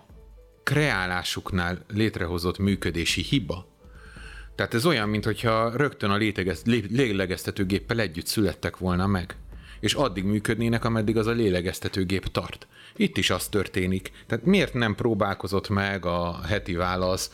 kreálásuknál 0.63 1.85
létrehozott 1.89 2.59
működési 2.59 3.23
hiba. 3.23 3.67
Tehát 4.55 4.75
ez 4.75 4.87
olyan, 4.87 5.09
mintha 5.09 5.77
rögtön 5.77 6.11
a 6.11 6.17
lélegeztetőgéppel 6.91 8.01
együtt 8.01 8.27
születtek 8.27 8.77
volna 8.77 9.07
meg 9.07 9.37
és 9.81 9.95
addig 9.95 10.25
működnének, 10.25 10.85
ameddig 10.85 11.17
az 11.17 11.27
a 11.27 11.33
lélegeztetőgép 11.33 12.27
tart. 12.27 12.67
Itt 12.97 13.17
is 13.17 13.31
az 13.31 13.49
történik. 13.49 14.11
Tehát 14.27 14.45
miért 14.45 14.75
nem 14.75 14.95
próbálkozott 14.95 15.69
meg 15.69 16.05
a 16.07 16.41
heti 16.47 16.75
válasz 16.75 17.31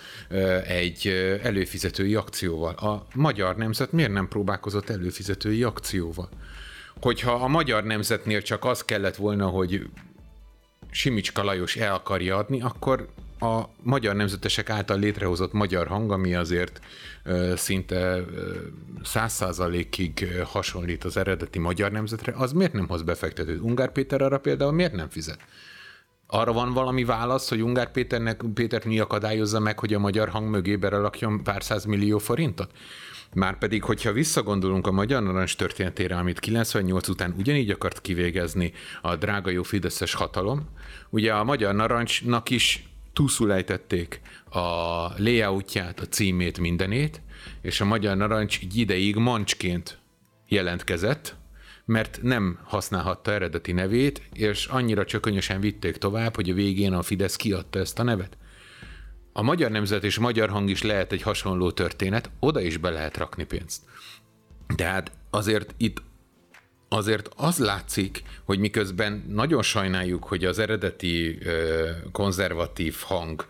egy 0.67 1.07
előfizetői 1.43 2.15
akcióval? 2.15 2.75
A 2.75 3.07
magyar 3.15 3.57
nemzet 3.57 3.93
miért 3.93 4.13
nem 4.13 4.29
próbálkozott 4.29 4.91
előfizetői 4.91 5.63
akcióval? 5.63 6.29
Hogyha 7.01 7.33
a 7.33 7.49
magyar 7.49 7.85
nemzetnél 7.85 8.43
csak 8.43 8.65
az 8.65 8.85
kellett 8.85 9.17
volna, 9.17 9.47
hogy 9.47 9.87
Simicska 10.91 11.43
Lajos 11.43 11.77
el 11.77 11.95
akarja 11.95 12.37
adni, 12.37 12.61
akkor 12.61 13.09
a 13.43 13.71
magyar 13.83 14.15
nemzetesek 14.15 14.71
által 14.71 14.99
létrehozott 14.99 15.53
magyar 15.53 15.87
hang, 15.87 16.13
ami 16.13 16.35
azért 16.35 16.81
szinte 17.55 18.25
száz 19.03 19.33
százalékig 19.33 20.29
hasonlít 20.45 21.05
az 21.05 21.17
eredeti 21.17 21.59
magyar 21.59 21.91
nemzetre, 21.91 22.33
az 22.37 22.53
miért 22.53 22.73
nem 22.73 22.89
hoz 22.89 23.03
befektetőt? 23.03 23.61
Ungár 23.61 23.93
Péter 23.93 24.23
arra 24.23 24.39
például 24.39 24.73
miért 24.73 24.93
nem 24.93 25.09
fizet? 25.09 25.39
Arra 26.27 26.53
van 26.53 26.73
valami 26.73 27.05
válasz, 27.05 27.49
hogy 27.49 27.63
Ungár 27.63 27.91
Péternek, 27.91 28.43
Pétert 28.55 28.85
mi 28.85 28.99
akadályozza 28.99 29.61
meg, 29.61 29.79
hogy 29.79 29.95
a 29.95 29.99
magyar 29.99 30.29
hang 30.29 30.51
mögé 30.51 30.77
berakjon 30.77 31.43
pár 31.43 31.63
millió 31.87 32.19
forintot? 32.19 32.71
Márpedig, 33.35 33.85
hogyha 33.85 34.13
visszagondolunk 34.13 34.87
a 34.87 34.93
Magyar 34.93 35.23
Narancs 35.23 35.57
történetére, 35.57 36.17
amit 36.17 36.41
98 36.41 37.09
után 37.09 37.35
ugyanígy 37.39 37.71
akart 37.71 38.01
kivégezni 38.01 38.73
a 39.03 39.17
drága 39.17 39.51
jó 39.51 39.63
Fideszes 39.63 40.15
hatalom, 40.15 40.69
ugye 41.11 41.33
a 41.33 41.45
Magyar 41.45 41.75
Narancsnak 41.75 42.51
is 42.51 42.92
túlszulejtették 43.13 44.21
a 44.51 44.59
layoutját, 45.17 46.01
a 46.01 46.07
címét, 46.07 46.59
mindenét, 46.59 47.21
és 47.61 47.81
a 47.81 47.85
Magyar 47.85 48.17
Narancs 48.17 48.61
egy 48.61 48.77
ideig 48.77 49.17
mancsként 49.17 49.99
jelentkezett, 50.49 51.37
mert 51.85 52.23
nem 52.23 52.59
használhatta 52.65 53.33
eredeti 53.33 53.73
nevét, 53.73 54.23
és 54.33 54.67
annyira 54.67 55.05
csökönyösen 55.05 55.61
vitték 55.61 55.97
tovább, 55.97 56.35
hogy 56.35 56.51
a 56.51 56.55
végén 56.55 56.93
a 56.93 57.03
Fidesz 57.03 57.37
kiadta 57.37 57.79
ezt 57.79 57.99
a 57.99 58.03
nevet. 58.03 58.37
A 59.33 59.43
Magyar 59.43 59.71
Nemzet 59.71 60.05
és 60.05 60.19
Magyar 60.19 60.51
Hang 60.51 60.69
is 60.69 60.83
lehet 60.83 61.13
egy 61.13 61.23
hasonló 61.23 61.71
történet, 61.71 62.31
oda 62.41 62.61
is 62.61 62.77
be 62.77 62.91
lehet 62.91 63.17
rakni 63.17 63.45
pénzt. 63.45 63.83
Tehát 64.77 65.13
azért 65.31 65.75
itt 65.77 66.03
azért 66.93 67.29
az 67.37 67.59
látszik, 67.59 68.23
hogy 68.45 68.59
miközben 68.59 69.25
nagyon 69.29 69.63
sajnáljuk, 69.63 70.25
hogy 70.25 70.45
az 70.45 70.59
eredeti 70.59 71.39
konzervatív 72.13 72.97
hang 73.01 73.47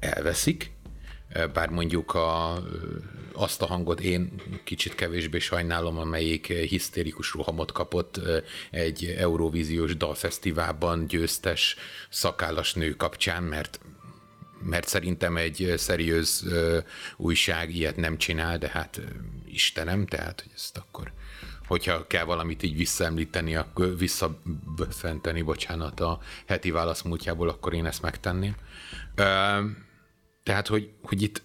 elveszik, 0.00 0.70
bár 1.52 1.68
mondjuk 1.68 2.14
a, 2.14 2.62
azt 3.32 3.62
a 3.62 3.66
hangot 3.66 4.00
én 4.00 4.32
kicsit 4.64 4.94
kevésbé 4.94 5.38
sajnálom, 5.38 5.98
amelyik 5.98 6.46
hisztérikus 6.46 7.32
rohamot 7.32 7.72
kapott 7.72 8.20
egy 8.70 9.14
Eurovíziós 9.18 9.96
dalfesztiválban 9.96 11.06
győztes 11.06 11.76
szakállas 12.08 12.74
nő 12.74 12.96
kapcsán, 12.96 13.42
mert 13.42 13.80
mert 14.62 14.88
szerintem 14.88 15.36
egy 15.36 15.74
szeriőz 15.76 16.44
újság 17.16 17.74
ilyet 17.74 17.96
nem 17.96 18.16
csinál, 18.16 18.58
de 18.58 18.68
hát 18.68 19.00
Istenem, 19.46 20.06
tehát 20.06 20.40
hogy 20.40 20.50
ezt 20.54 20.76
akkor 20.76 21.12
hogyha 21.68 22.06
kell 22.06 22.24
valamit 22.24 22.62
így 22.62 22.76
visszaemlíteni, 22.76 23.56
akkor 23.56 23.96
visszafenteni, 23.96 25.42
bocsánat, 25.42 26.00
a 26.00 26.18
heti 26.46 26.70
válasz 26.70 27.02
múltjából, 27.02 27.48
akkor 27.48 27.74
én 27.74 27.86
ezt 27.86 28.02
megtenném. 28.02 28.54
Tehát, 30.42 30.66
hogy, 30.66 30.90
hogy 31.02 31.22
itt 31.22 31.42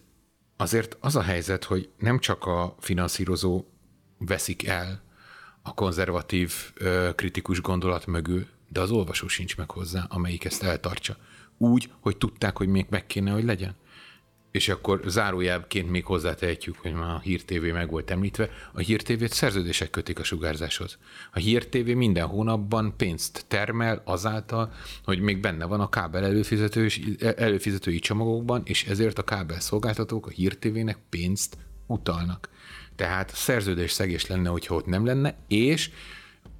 azért 0.58 0.98
az 1.00 1.16
a 1.16 1.22
helyzet, 1.22 1.64
hogy 1.64 1.90
nem 1.98 2.20
csak 2.20 2.46
a 2.46 2.76
finanszírozó 2.80 3.66
veszik 4.18 4.68
el 4.68 5.02
a 5.62 5.74
konzervatív 5.74 6.54
kritikus 7.16 7.62
gondolat 7.62 8.06
mögül, 8.06 8.48
de 8.70 8.80
az 8.80 8.92
olvasó 8.92 9.28
sincs 9.28 9.58
meg 9.58 9.72
hozzá, 9.72 10.06
amelyik 10.10 10.46
ezt 10.46 10.64
eltartsa. 10.64 11.18
Úgy, 11.58 11.92
hogy 12.00 12.18
tudták, 12.18 12.58
hogy 12.58 12.68
még 12.68 12.86
meg 12.90 13.06
kéne, 13.06 13.32
hogy 13.32 13.44
legyen. 13.44 13.76
És 14.54 14.70
akkor 14.70 15.02
zárójelként 15.06 15.90
még 15.90 16.06
hozzátehetjük, 16.06 16.78
hogy 16.78 16.94
már 16.94 17.16
a 17.16 17.20
Hír 17.20 17.44
TV 17.44 17.64
meg 17.64 17.90
volt 17.90 18.12
említve, 18.12 18.50
a 18.74 18.80
Hír 18.80 19.02
TV-t 19.02 19.34
szerződések 19.34 19.90
kötik 19.90 20.20
a 20.20 20.24
sugárzáshoz. 20.24 20.98
A 21.32 21.40
Hír 21.40 21.68
TV 21.68 21.88
minden 21.90 22.26
hónapban 22.26 22.94
pénzt 22.98 23.46
termel 23.48 24.02
azáltal, 24.06 24.74
hogy 25.04 25.20
még 25.20 25.40
benne 25.40 25.66
van 25.66 25.80
a 25.80 25.90
kábel 25.90 26.24
előfizető, 26.24 26.88
előfizetői 27.36 28.00
csomagokban, 28.00 28.62
és 28.66 28.86
ezért 28.86 29.18
a 29.18 29.24
kábel 29.24 29.60
szolgáltatók 29.60 30.26
a 30.26 30.30
Hír 30.30 30.58
TV-nek 30.58 30.98
pénzt 31.10 31.58
utalnak. 31.88 32.50
Tehát 32.96 33.36
szerződés 33.36 33.92
szegés 33.92 34.28
lenne, 34.28 34.50
hogyha 34.50 34.76
ott 34.76 34.86
nem 34.86 35.06
lenne, 35.06 35.38
és 35.48 35.90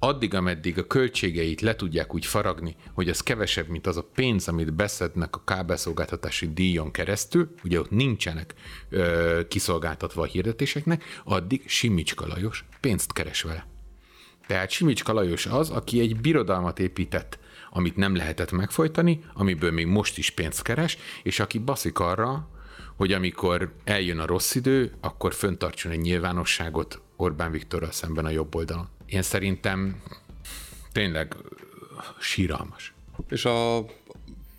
addig, 0.04 0.34
ameddig 0.34 0.78
a 0.78 0.86
költségeit 0.86 1.60
le 1.60 1.76
tudják 1.76 2.14
úgy 2.14 2.26
faragni, 2.26 2.76
hogy 2.92 3.08
az 3.08 3.20
kevesebb, 3.20 3.68
mint 3.68 3.86
az 3.86 3.96
a 3.96 4.08
pénz, 4.14 4.48
amit 4.48 4.74
beszednek 4.74 5.36
a 5.36 5.44
kábelszolgáltatási 5.44 6.52
díjon 6.52 6.90
keresztül, 6.90 7.54
ugye 7.64 7.78
ott 7.78 7.90
nincsenek 7.90 8.54
ö, 8.88 9.40
kiszolgáltatva 9.48 10.22
a 10.22 10.26
hirdetéseknek, 10.26 11.04
addig 11.24 11.62
Simicska 11.66 12.26
Lajos 12.26 12.64
pénzt 12.80 13.12
keres 13.12 13.42
vele. 13.42 13.66
Tehát 14.46 14.70
Simicska 14.70 15.12
Lajos 15.12 15.46
az, 15.46 15.70
aki 15.70 16.00
egy 16.00 16.20
birodalmat 16.20 16.78
épített, 16.78 17.38
amit 17.70 17.96
nem 17.96 18.16
lehetett 18.16 18.52
megfojtani, 18.52 19.20
amiből 19.34 19.70
még 19.70 19.86
most 19.86 20.18
is 20.18 20.30
pénzt 20.30 20.62
keres, 20.62 20.98
és 21.22 21.40
aki 21.40 21.58
baszik 21.58 21.98
arra, 21.98 22.48
hogy 22.96 23.12
amikor 23.12 23.74
eljön 23.84 24.18
a 24.18 24.26
rossz 24.26 24.54
idő, 24.54 24.92
akkor 25.00 25.34
föntartson 25.34 25.92
egy 25.92 26.00
nyilvánosságot 26.00 27.03
Orbán 27.16 27.50
Viktorral 27.50 27.90
szemben 27.90 28.24
a 28.24 28.30
jobb 28.30 28.54
oldalon. 28.54 28.88
Én 29.06 29.22
szerintem 29.22 30.02
tényleg 30.92 31.34
síralmas. 32.20 32.94
És 33.28 33.44
a, 33.44 33.78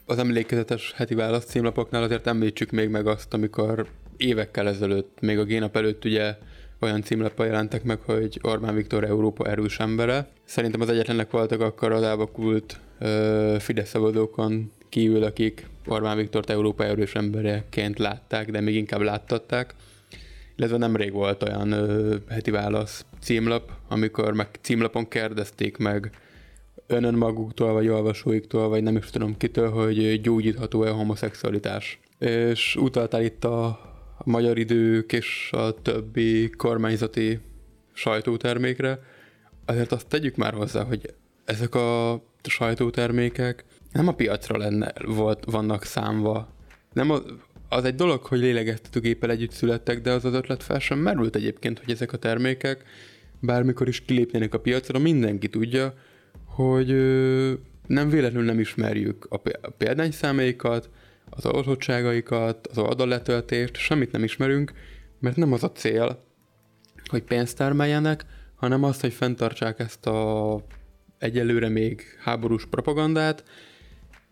az 0.06 0.18
emlékezetes 0.18 0.94
heti 0.96 1.16
válasz 1.16 1.46
címlapoknál 1.46 2.04
azért 2.04 2.28
említsük 2.28 2.72
még 2.72 2.90
meg 2.90 3.08
azt, 3.08 3.34
amikor 3.34 3.88
évekkel 4.18 4.68
ezelőtt, 4.68 5.18
még 5.22 5.40
a 5.40 5.44
génap 5.44 5.76
előtt 5.76 6.06
ugye 6.06 6.38
olyan 6.80 7.02
címlappal 7.02 7.46
jelentek 7.46 7.84
meg, 7.84 8.00
hogy 8.02 8.40
Orbán 8.42 8.76
Viktor 8.76 9.04
Európa 9.04 9.46
erős 9.46 9.80
embere. 9.80 10.30
Szerintem 10.44 10.82
az 10.82 10.90
egyetlenek 10.90 11.32
voltak 11.32 11.62
akkor 11.62 11.92
az 11.92 12.02
elvakult 12.02 12.80
Fidesz 13.60 13.90
szabadókon 13.90 14.72
kívül, 14.90 15.24
akik 15.24 15.68
Orbán 15.88 16.18
Viktort 16.18 16.50
Európa 16.50 16.84
erős 16.84 17.16
embereként 17.16 18.00
látták, 18.00 18.52
de 18.52 18.62
még 18.62 18.76
inkább 18.76 19.02
láttatták. 19.02 19.74
Illetve 20.56 20.78
nemrég 20.78 21.12
volt 21.12 21.44
olyan 21.44 21.72
ö, 21.72 22.16
heti 22.30 22.52
válasz 22.52 23.06
címlap, 23.22 23.72
amikor 23.88 24.34
meg 24.34 24.48
címlapon 24.62 25.08
kérdezték 25.08 25.78
meg 25.78 26.12
önön 26.88 27.14
maguktól, 27.14 27.74
vagy 27.74 27.88
olvasóiktól, 27.88 28.70
vagy 28.70 28.84
nem 28.84 28.96
is 28.96 29.10
tudom 29.10 29.38
kitől, 29.38 29.70
hogy 29.70 30.22
gyógyítható-e 30.22 30.90
a 30.90 30.96
homoszexualitás. 30.96 32.00
És 32.20 32.76
utaltál 32.76 33.24
itt 33.24 33.44
a, 33.44 33.80
magyar 34.26 34.58
idők 34.58 35.12
és 35.12 35.50
a 35.52 35.82
többi 35.82 36.50
kormányzati 36.50 37.40
sajtótermékre, 37.94 39.00
azért 39.66 39.92
azt 39.92 40.08
tegyük 40.08 40.36
már 40.36 40.54
hozzá, 40.54 40.84
hogy 40.84 41.14
ezek 41.46 41.76
a 41.76 42.22
sajtótermékek 42.44 43.66
nem 43.92 44.08
a 44.08 44.14
piacra 44.14 44.58
lenne, 44.58 44.94
volt, 45.06 45.46
vannak 45.46 45.84
számva. 45.84 46.48
Nem 46.94 47.12
a, 47.12 47.18
az 47.70 47.84
egy 47.84 47.96
dolog, 47.96 48.24
hogy 48.26 48.40
lélegeztetőgéppel 48.40 49.30
együtt 49.30 49.52
születtek, 49.52 50.02
de 50.02 50.12
az 50.12 50.26
az 50.26 50.34
ötlet 50.34 50.64
fel 50.64 50.80
sem 50.80 51.00
merült 51.00 51.36
egyébként, 51.36 51.80
hogy 51.80 51.94
ezek 51.94 52.14
a 52.14 52.18
termékek 52.18 52.84
bármikor 53.40 53.88
is 53.88 54.02
kilépnének 54.02 54.54
a 54.54 54.60
piacra, 54.60 55.00
mindenki 55.00 55.50
tudja, 55.50 55.94
hogy 56.46 56.88
nem 57.88 58.10
véletlenül 58.10 58.46
nem 58.46 58.60
ismerjük 58.60 59.28
a, 59.30 59.42
példányszámaikat, 59.78 60.90
az 61.30 61.46
oltottságaikat, 61.46 62.68
az 62.68 62.78
oldalletöltést, 62.78 63.76
semmit 63.76 64.12
nem 64.12 64.24
ismerünk, 64.24 64.74
mert 65.20 65.36
nem 65.36 65.54
az 65.54 65.64
a 65.64 65.72
cél, 65.72 66.24
hogy 67.06 67.24
pénzt 67.24 67.58
termeljenek, 67.58 68.26
hanem 68.56 68.84
az, 68.84 69.00
hogy 69.00 69.14
fenntartsák 69.14 69.80
ezt 69.80 70.06
a 70.06 70.62
egyelőre 71.18 71.70
még 71.70 72.04
háborús 72.20 72.66
propagandát, 72.66 73.44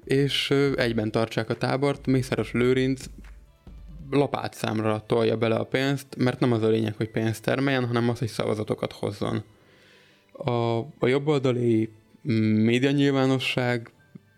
és 0.04 0.50
egyben 0.76 1.12
tartsák 1.12 1.50
a 1.50 1.58
tábort. 1.58 2.06
Mészáros 2.06 2.52
Lőrinc 2.52 3.06
lapátszámra 4.10 5.04
tolja 5.08 5.38
bele 5.38 5.56
a 5.56 5.64
pénzt, 5.64 6.08
mert 6.18 6.40
nem 6.40 6.52
az 6.52 6.64
a 6.64 6.68
lényeg, 6.68 6.96
hogy 6.96 7.10
pénzt 7.10 7.44
termeljen, 7.44 7.86
hanem 7.86 8.10
az, 8.10 8.20
hogy 8.20 8.28
szavazatokat 8.28 8.92
hozzon. 8.92 9.44
A, 10.32 10.78
a 10.80 11.08
jobboldali 11.08 11.90
média 12.64 12.92
nyilvánosság 12.92 13.92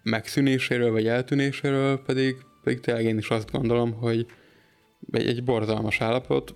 megszűnéséről 0.04 0.92
vagy 0.92 1.08
eltűnéséről 1.08 2.02
pedig, 2.02 2.36
pedig 2.64 2.80
tényleg 2.80 3.04
én 3.06 3.18
is 3.18 3.30
azt 3.30 3.52
gondolom, 3.52 3.94
hogy 3.94 4.26
egy, 5.12 5.28
egy 5.28 5.44
borzalmas 5.44 6.02
állapot 6.02 6.56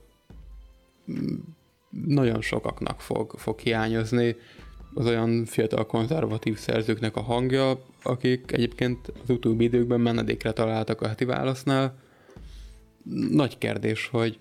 nagyon 2.05 2.41
sokaknak 2.41 3.01
fog, 3.01 3.33
fog 3.37 3.59
hiányozni 3.59 4.35
az 4.99 5.05
olyan 5.05 5.45
fiatal 5.45 5.85
konzervatív 5.85 6.57
szerzőknek 6.57 7.15
a 7.15 7.21
hangja, 7.21 7.81
akik 8.03 8.51
egyébként 8.51 9.11
az 9.23 9.29
utóbbi 9.29 9.63
időkben 9.63 9.99
menedékre 9.99 10.51
találtak 10.51 11.01
a 11.01 11.07
heti 11.07 11.25
válasznál. 11.25 11.97
Nagy 13.31 13.57
kérdés, 13.57 14.07
hogy 14.07 14.37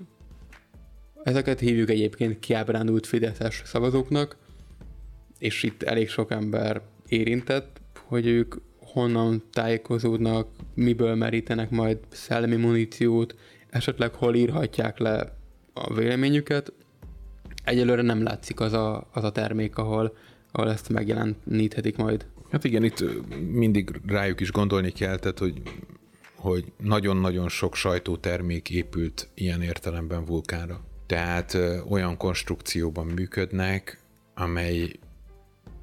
ezeket 1.22 1.60
hívjuk 1.60 1.90
egyébként 1.90 2.38
kiábrándult 2.38 3.06
fideszes 3.06 3.62
szavazóknak, 3.64 4.36
és 5.38 5.62
itt 5.62 5.82
elég 5.82 6.08
sok 6.08 6.30
ember 6.30 6.82
érintett, 7.08 7.80
hogy 8.04 8.26
ők 8.26 8.54
honnan 8.80 9.42
tájékozódnak, 9.52 10.48
miből 10.74 11.14
merítenek 11.14 11.70
majd 11.70 11.98
szellemi 12.08 12.56
muníciót, 12.56 13.34
esetleg 13.70 14.14
hol 14.14 14.34
írhatják 14.34 14.98
le 14.98 15.36
a 15.72 15.94
véleményüket. 15.94 16.72
Egyelőre 17.64 18.02
nem 18.02 18.22
látszik 18.22 18.60
az 18.60 18.72
a, 18.72 19.08
az 19.12 19.24
a 19.24 19.32
termék, 19.32 19.76
ahol 19.76 20.12
ahol 20.52 20.70
ezt 20.70 20.88
megjeleníthetik 20.88 21.96
majd. 21.96 22.26
Hát 22.50 22.64
igen, 22.64 22.84
itt 22.84 23.04
mindig 23.50 24.00
rájuk 24.06 24.40
is 24.40 24.52
gondolni 24.52 24.90
kell, 24.90 25.18
tehát 25.18 25.38
hogy 25.38 25.62
hogy 26.38 26.72
nagyon-nagyon 26.78 27.48
sok 27.48 27.74
sajtótermék 27.74 28.70
épült 28.70 29.28
ilyen 29.34 29.62
értelemben 29.62 30.24
vulkánra. 30.24 30.80
Tehát 31.06 31.54
ö, 31.54 31.80
olyan 31.80 32.16
konstrukcióban 32.16 33.06
működnek, 33.06 34.00
amely 34.34 34.92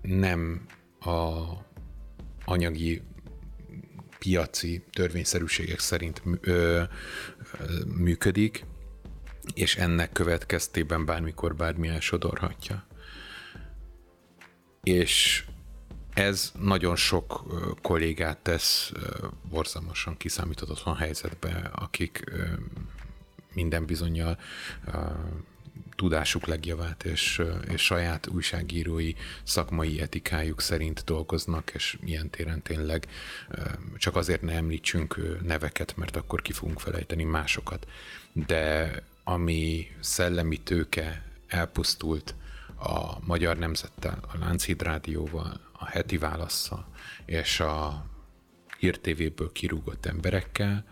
nem 0.02 0.66
a 1.00 1.44
anyagi 2.46 3.02
piaci 4.20 4.84
törvényszerűségek 4.92 5.80
szerint 5.80 6.22
ö, 6.42 6.52
ö, 6.52 6.84
működik, 7.98 8.66
és 9.54 9.76
ennek 9.76 10.12
következtében 10.12 11.06
bármikor 11.06 11.56
bármi 11.56 11.88
elsodorhatja 11.88 12.86
és 14.86 15.46
ez 16.14 16.52
nagyon 16.60 16.96
sok 16.96 17.44
kollégát 17.82 18.38
tesz 18.38 18.92
borzalmasan 19.50 20.18
kiszámíthatatlan 20.18 20.96
helyzetbe, 20.96 21.72
akik 21.76 22.24
minden 23.54 23.86
bizonyal 23.86 24.38
tudásuk 25.96 26.46
legjavát 26.46 27.04
és, 27.04 27.42
és 27.68 27.82
saját 27.82 28.28
újságírói 28.28 29.14
szakmai 29.44 30.02
etikájuk 30.02 30.62
szerint 30.62 31.04
dolgoznak, 31.04 31.72
és 31.74 31.98
ilyen 32.04 32.30
téren 32.30 32.62
tényleg 32.62 33.08
csak 33.98 34.16
azért 34.16 34.42
ne 34.42 34.54
említsünk 34.54 35.40
neveket, 35.42 35.98
mert 35.98 36.16
akkor 36.16 36.42
ki 36.42 36.52
fogunk 36.52 36.80
felejteni 36.80 37.24
másokat. 37.24 37.88
De 38.34 38.94
ami 39.24 39.88
szellemi 40.00 40.58
tőke 40.58 41.24
elpusztult, 41.48 42.36
a 42.86 43.18
Magyar 43.22 43.58
Nemzettel, 43.58 44.20
a 44.34 44.38
Lánchíd 44.38 44.82
Rádióval, 44.82 45.60
a 45.72 45.86
Heti 45.86 46.18
Válasszal 46.18 46.88
és 47.26 47.60
a 47.60 48.06
Hír 48.78 49.00
TV-ből 49.00 49.52
kirúgott 49.52 50.06
emberekkel, 50.06 50.86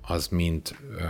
az 0.00 0.28
mind 0.28 0.76
ö, 0.90 1.04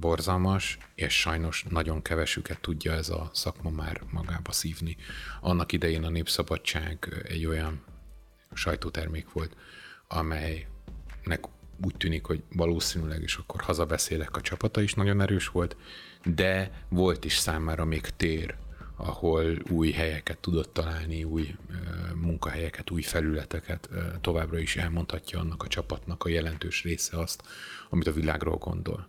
borzalmas, 0.00 0.78
és 0.94 1.20
sajnos 1.20 1.64
nagyon 1.68 2.02
kevesüket 2.02 2.60
tudja 2.60 2.92
ez 2.92 3.08
a 3.08 3.30
szakma 3.32 3.70
már 3.70 4.00
magába 4.10 4.52
szívni. 4.52 4.96
Annak 5.40 5.72
idején 5.72 6.04
a 6.04 6.10
Népszabadság 6.10 7.22
egy 7.28 7.46
olyan 7.46 7.84
sajtótermék 8.52 9.32
volt, 9.32 9.56
amelynek 10.08 11.44
úgy 11.84 11.96
tűnik, 11.96 12.26
hogy 12.26 12.42
valószínűleg 12.52 13.22
is 13.22 13.36
akkor 13.36 13.60
hazabeszélek, 13.60 14.36
a 14.36 14.40
csapata 14.40 14.80
is 14.80 14.94
nagyon 14.94 15.20
erős 15.20 15.48
volt, 15.48 15.76
de 16.24 16.70
volt 16.88 17.24
is 17.24 17.36
számára 17.36 17.84
még 17.84 18.00
tér 18.00 18.56
ahol 19.02 19.56
új 19.70 19.90
helyeket 19.90 20.38
tudott 20.38 20.72
találni, 20.72 21.24
új 21.24 21.54
munkahelyeket, 22.14 22.90
új 22.90 23.02
felületeket, 23.02 23.88
továbbra 24.20 24.58
is 24.58 24.76
elmondhatja 24.76 25.38
annak 25.38 25.62
a 25.62 25.66
csapatnak 25.66 26.24
a 26.24 26.28
jelentős 26.28 26.82
része 26.82 27.18
azt, 27.18 27.42
amit 27.90 28.06
a 28.06 28.12
világról 28.12 28.56
gondol. 28.56 29.06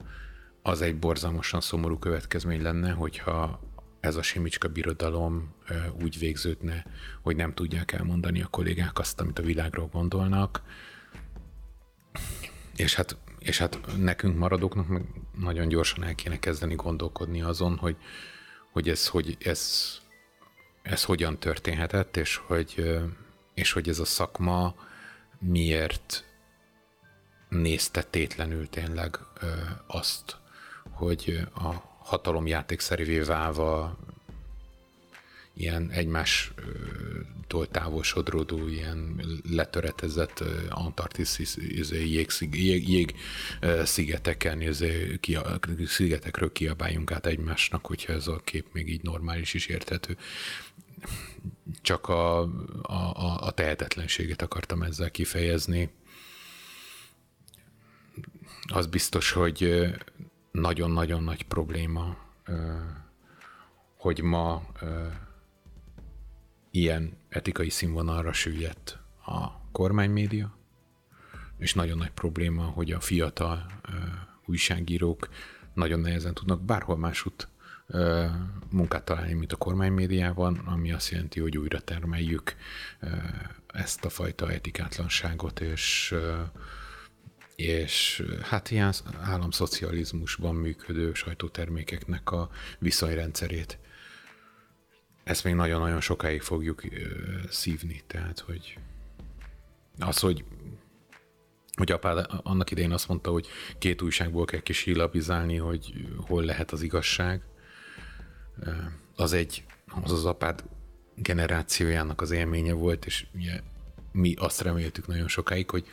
Az 0.62 0.82
egy 0.82 0.96
borzalmasan 0.96 1.62
szomorú 1.62 1.98
következmény 1.98 2.62
lenne, 2.62 2.92
hogyha 2.92 3.62
ez 4.00 4.16
a 4.16 4.22
Simicska 4.22 4.68
birodalom 4.68 5.54
úgy 6.02 6.20
végződne, 6.20 6.86
hogy 7.22 7.36
nem 7.36 7.54
tudják 7.54 7.92
elmondani 7.92 8.42
a 8.42 8.48
kollégák 8.48 9.00
azt, 9.00 9.20
amit 9.20 9.40
a 9.40 9.44
világról 9.44 9.88
gondolnak, 9.88 10.62
és 12.76 12.96
hát, 12.96 13.18
és 13.40 13.58
hát 13.58 13.80
nekünk 13.98 14.38
maradóknak 14.38 14.88
meg 14.88 15.06
nagyon 15.40 15.68
gyorsan 15.68 16.04
el 16.04 16.16
kéne 16.16 16.40
kezdeni 16.40 16.76
gondolkodni 16.76 17.42
azon, 17.42 17.78
hogy, 17.78 17.98
hogy 18.74 18.90
ez, 18.90 19.08
hogy 19.08 19.38
ez, 19.40 19.92
ez 20.82 21.04
hogyan 21.04 21.40
történhetett, 21.40 22.18
és 22.18 22.36
hogy, 22.36 23.00
és 23.54 23.72
hogy 23.72 23.90
ez 23.90 24.00
a 24.00 24.06
szakma 24.06 24.76
miért 25.40 26.24
nézte 27.50 28.04
tétlenül 28.04 28.70
tényleg 28.70 29.20
azt, 29.88 30.38
hogy 30.90 31.48
a 31.56 31.74
hatalom 32.00 32.48
játékszerűvé 32.48 33.20
válva 33.20 33.98
ilyen 35.54 35.90
egymás 35.92 36.54
Hawaii-tól 37.54 37.68
távolsodródó 37.68 38.68
ilyen 38.68 39.22
letöretezett 39.50 40.44
antarktisz 40.70 41.40
izé, 41.56 42.06
jég, 42.06 42.32
izé, 44.62 45.20
szigetekről 45.86 46.52
kiabáljunk 46.52 47.12
át 47.12 47.26
egymásnak, 47.26 47.86
hogyha 47.86 48.14
ez 48.14 48.28
a 48.28 48.42
kép 48.44 48.66
még 48.72 48.90
így 48.90 49.02
normális 49.02 49.54
is 49.54 49.68
érthető. 49.68 50.18
Csak 51.82 52.08
a, 52.08 52.42
a, 52.82 53.38
a 53.42 53.52
tehetetlenséget 53.52 54.42
akartam 54.42 54.82
ezzel 54.82 55.12
kifejezni. 55.12 55.90
Az 58.68 58.88
biztos, 58.88 59.32
hogy 59.32 59.90
nagyon-nagyon 60.52 61.24
nagy 61.24 61.44
probléma, 61.44 62.18
hogy 63.98 64.22
ma 64.22 64.64
ilyen 66.76 67.18
etikai 67.30 67.70
színvonalra 67.70 68.34
süllyedt 68.34 69.00
a 69.26 69.62
kormánymédia, 69.72 70.58
és 71.58 71.74
nagyon 71.74 71.98
nagy 71.98 72.12
probléma, 72.12 72.64
hogy 72.64 72.92
a 72.92 73.00
fiatal 73.00 73.66
újságírók 74.46 75.30
nagyon 75.74 76.00
nehezen 76.00 76.34
tudnak 76.34 76.62
bárhol 76.62 76.98
másút 76.98 77.48
munkát 78.70 79.04
találni, 79.04 79.34
mint 79.34 79.54
a 79.54 79.58
kormánymédiában, 79.58 80.58
ami 80.58 80.92
azt 80.92 81.10
jelenti, 81.10 81.40
hogy 81.40 81.58
újra 81.58 81.80
termeljük 81.80 82.56
ezt 83.68 84.06
a 84.06 84.10
fajta 84.10 84.52
etikátlanságot, 84.52 85.60
és 85.60 86.16
és 87.56 88.24
hát 88.42 88.72
ilyen 88.72 88.94
államszocializmusban 89.22 90.56
működő 90.56 91.14
sajtótermékeknek 91.14 92.32
a 92.32 92.50
viszonyrendszerét. 92.80 93.78
Ezt 95.24 95.44
még 95.44 95.54
nagyon-nagyon 95.54 96.02
sokáig 96.02 96.42
fogjuk 96.42 96.84
szívni, 97.50 98.02
tehát 98.08 98.40
hogy 98.40 98.78
az, 100.00 100.20
hogy 100.20 100.44
hogy 101.78 101.92
apád 101.92 102.28
annak 102.44 102.72
idején 102.72 102.92
azt 102.92 103.08
mondta, 103.08 103.32
hogy 103.32 103.48
két 103.78 104.02
újságból 104.02 104.46
kell 104.46 104.60
kisilabizálni, 104.60 105.58
hogy 105.58 106.08
hol 106.18 106.44
lehet 106.44 106.72
az 106.72 106.82
igazság, 106.82 107.42
az 109.16 109.34
egy, 109.34 109.66
az 110.04 110.12
az 110.12 110.26
apád 110.26 110.64
generációjának 111.16 112.22
az 112.22 112.32
élménye 112.32 112.74
volt, 112.74 113.06
és 113.06 113.26
ugye 113.36 113.62
mi 114.12 114.34
azt 114.38 114.62
reméltük 114.62 115.08
nagyon 115.08 115.28
sokáig, 115.28 115.70
hogy 115.70 115.86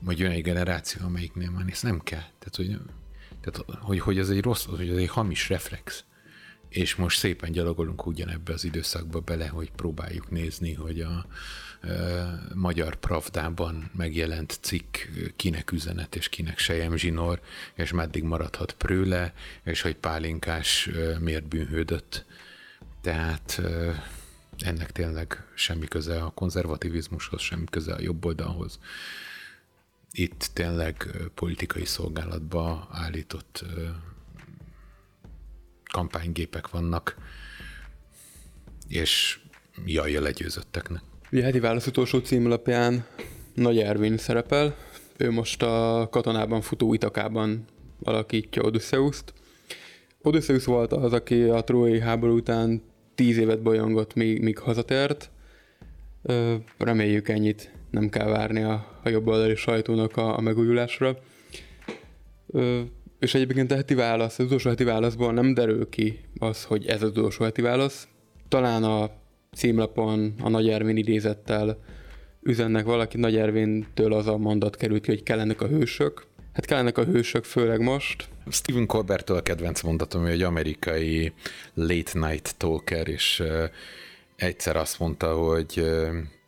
majd 0.00 0.18
jön 0.18 0.30
egy 0.30 0.42
generáció, 0.42 1.04
amelyiknél 1.06 1.50
már 1.50 1.64
ezt 1.68 1.82
nem 1.82 2.00
kell. 2.00 2.24
Tehát, 2.38 2.56
hogy, 2.56 2.80
tehát, 3.40 3.80
hogy, 3.80 4.00
hogy 4.00 4.18
ez 4.18 4.28
egy 4.28 4.42
rossz, 4.42 4.64
hogy 4.64 4.88
ez 4.88 4.96
egy 4.96 5.08
hamis 5.08 5.48
reflex. 5.48 6.04
És 6.68 6.94
most 6.94 7.18
szépen 7.18 7.52
gyalogolunk 7.52 8.06
ugyanebbe 8.06 8.52
az 8.52 8.64
időszakba 8.64 9.20
bele, 9.20 9.48
hogy 9.48 9.70
próbáljuk 9.70 10.30
nézni, 10.30 10.72
hogy 10.74 11.00
a, 11.00 11.26
magyar 12.54 12.96
Pravdában 12.96 13.90
megjelent 13.96 14.58
cikk 14.60 14.96
kinek 15.36 15.72
üzenet 15.72 16.16
és 16.16 16.28
kinek 16.28 16.58
sejem 16.58 16.96
zsinor, 16.96 17.40
és 17.74 17.92
meddig 17.92 18.22
maradhat 18.22 18.72
prőle, 18.72 19.34
és 19.64 19.80
hogy 19.80 19.96
pálinkás 19.96 20.90
miért 21.20 21.48
bűnhődött. 21.48 22.24
Tehát 23.00 23.60
ennek 24.58 24.92
tényleg 24.92 25.44
semmi 25.54 25.86
köze 25.86 26.22
a 26.22 26.30
konzervativizmushoz, 26.30 27.40
semmi 27.40 27.66
köze 27.70 27.94
a 27.94 28.00
jobb 28.00 28.24
oldalhoz. 28.24 28.78
Itt 30.12 30.50
tényleg 30.52 31.10
politikai 31.34 31.84
szolgálatba 31.84 32.88
állított 32.90 33.64
kampánygépek 35.98 36.70
vannak, 36.70 37.16
és 38.88 39.38
jaj 39.86 40.16
a 40.16 40.20
legyőzötteknek. 40.20 41.02
Ugye 41.32 41.42
heti 41.42 41.60
válasz 41.60 41.86
utolsó 41.86 42.18
címlapján 42.18 43.06
Nagy 43.54 43.78
Ervin 43.78 44.16
szerepel, 44.16 44.76
ő 45.16 45.30
most 45.30 45.62
a 45.62 46.08
katonában 46.10 46.60
futó 46.60 46.94
Itakában 46.94 47.64
alakítja 48.02 48.62
Odysseus-t. 48.62 49.32
Odysseus 50.22 50.64
volt 50.64 50.92
az, 50.92 51.12
aki 51.12 51.42
a 51.42 51.64
trójai 51.64 52.00
háború 52.00 52.36
után 52.36 52.82
tíz 53.14 53.38
évet 53.38 53.62
bolyongott, 53.62 54.14
míg, 54.14 54.42
míg 54.42 54.58
hazatért. 54.58 55.30
Reméljük 56.78 57.28
ennyit 57.28 57.72
nem 57.90 58.08
kell 58.08 58.28
várni 58.28 58.62
a, 58.62 59.00
a 59.02 59.08
jobb 59.08 59.26
oldali 59.26 59.54
sajtónak 59.54 60.16
a, 60.16 60.36
a 60.36 60.40
megújulásra. 60.40 61.18
És 63.18 63.34
egyébként 63.34 63.70
a 63.70 63.74
heti 63.74 63.94
válasz, 63.94 64.38
az 64.38 64.44
utolsó 64.44 64.68
heti 64.68 64.84
válaszból 64.84 65.32
nem 65.32 65.54
derül 65.54 65.88
ki 65.88 66.20
az, 66.38 66.64
hogy 66.64 66.86
ez 66.86 67.02
az 67.02 67.08
utolsó 67.08 67.44
heti 67.44 67.60
válasz. 67.60 68.08
Talán 68.48 68.84
a 68.84 69.10
címlapon 69.52 70.34
a 70.42 70.48
Nagy 70.48 70.68
Ervin 70.68 70.96
idézettel 70.96 71.78
üzennek 72.42 72.84
valaki, 72.84 73.16
Nagy 73.16 73.36
Ervintől 73.36 74.12
az 74.12 74.26
a 74.26 74.36
mondat 74.36 74.76
került 74.76 75.02
ki, 75.02 75.10
hogy 75.10 75.22
kellenek 75.22 75.60
a 75.60 75.66
hősök. 75.66 76.26
Hát 76.52 76.64
kellenek 76.64 76.98
a 76.98 77.04
hősök, 77.04 77.44
főleg 77.44 77.80
most. 77.80 78.28
Stephen 78.50 78.86
Colbertől 78.86 79.36
a 79.36 79.42
kedvenc 79.42 79.82
mondatom, 79.82 80.22
hogy 80.22 80.30
egy 80.30 80.42
amerikai 80.42 81.32
late 81.74 82.28
night 82.28 82.54
talker, 82.56 83.08
és 83.08 83.42
egyszer 84.36 84.76
azt 84.76 84.98
mondta, 84.98 85.34
hogy 85.34 85.84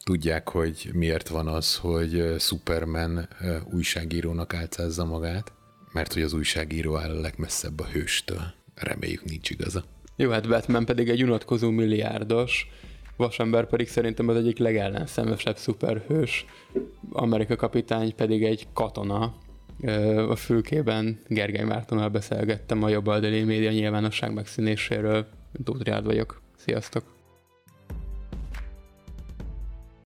tudják, 0.05 0.49
hogy 0.49 0.91
miért 0.93 1.29
van 1.29 1.47
az, 1.47 1.77
hogy 1.77 2.35
Superman 2.39 3.29
újságírónak 3.73 4.55
álcázza 4.55 5.05
magát, 5.05 5.53
mert 5.93 6.13
hogy 6.13 6.23
az 6.23 6.33
újságíró 6.33 6.97
áll 6.97 7.11
a 7.11 7.21
legmesszebb 7.21 7.81
a 7.81 7.87
hőstől. 7.87 8.43
Reméljük 8.75 9.25
nincs 9.25 9.51
igaza. 9.51 9.85
Jó, 10.17 10.31
hát 10.31 10.49
Batman 10.49 10.85
pedig 10.85 11.09
egy 11.09 11.23
unatkozó 11.23 11.71
milliárdos, 11.71 12.69
Vasember 13.17 13.67
pedig 13.67 13.89
szerintem 13.89 14.29
az 14.29 14.37
egyik 14.37 14.59
legellenszenvesebb 14.59 15.57
szuperhős, 15.57 16.45
Amerika 17.13 17.57
kapitány 17.57 18.15
pedig 18.15 18.45
egy 18.45 18.67
katona. 18.73 19.35
A 20.29 20.37
fülkében 20.37 21.21
Gergely 21.29 21.65
Mártonnal 21.65 22.09
beszélgettem 22.09 22.83
a 22.83 22.89
jobboldali 22.89 23.43
média 23.43 23.71
nyilvánosság 23.71 24.33
megszínéséről. 24.33 25.27
Tóth 25.65 26.03
vagyok. 26.03 26.43
Sziasztok! 26.57 27.20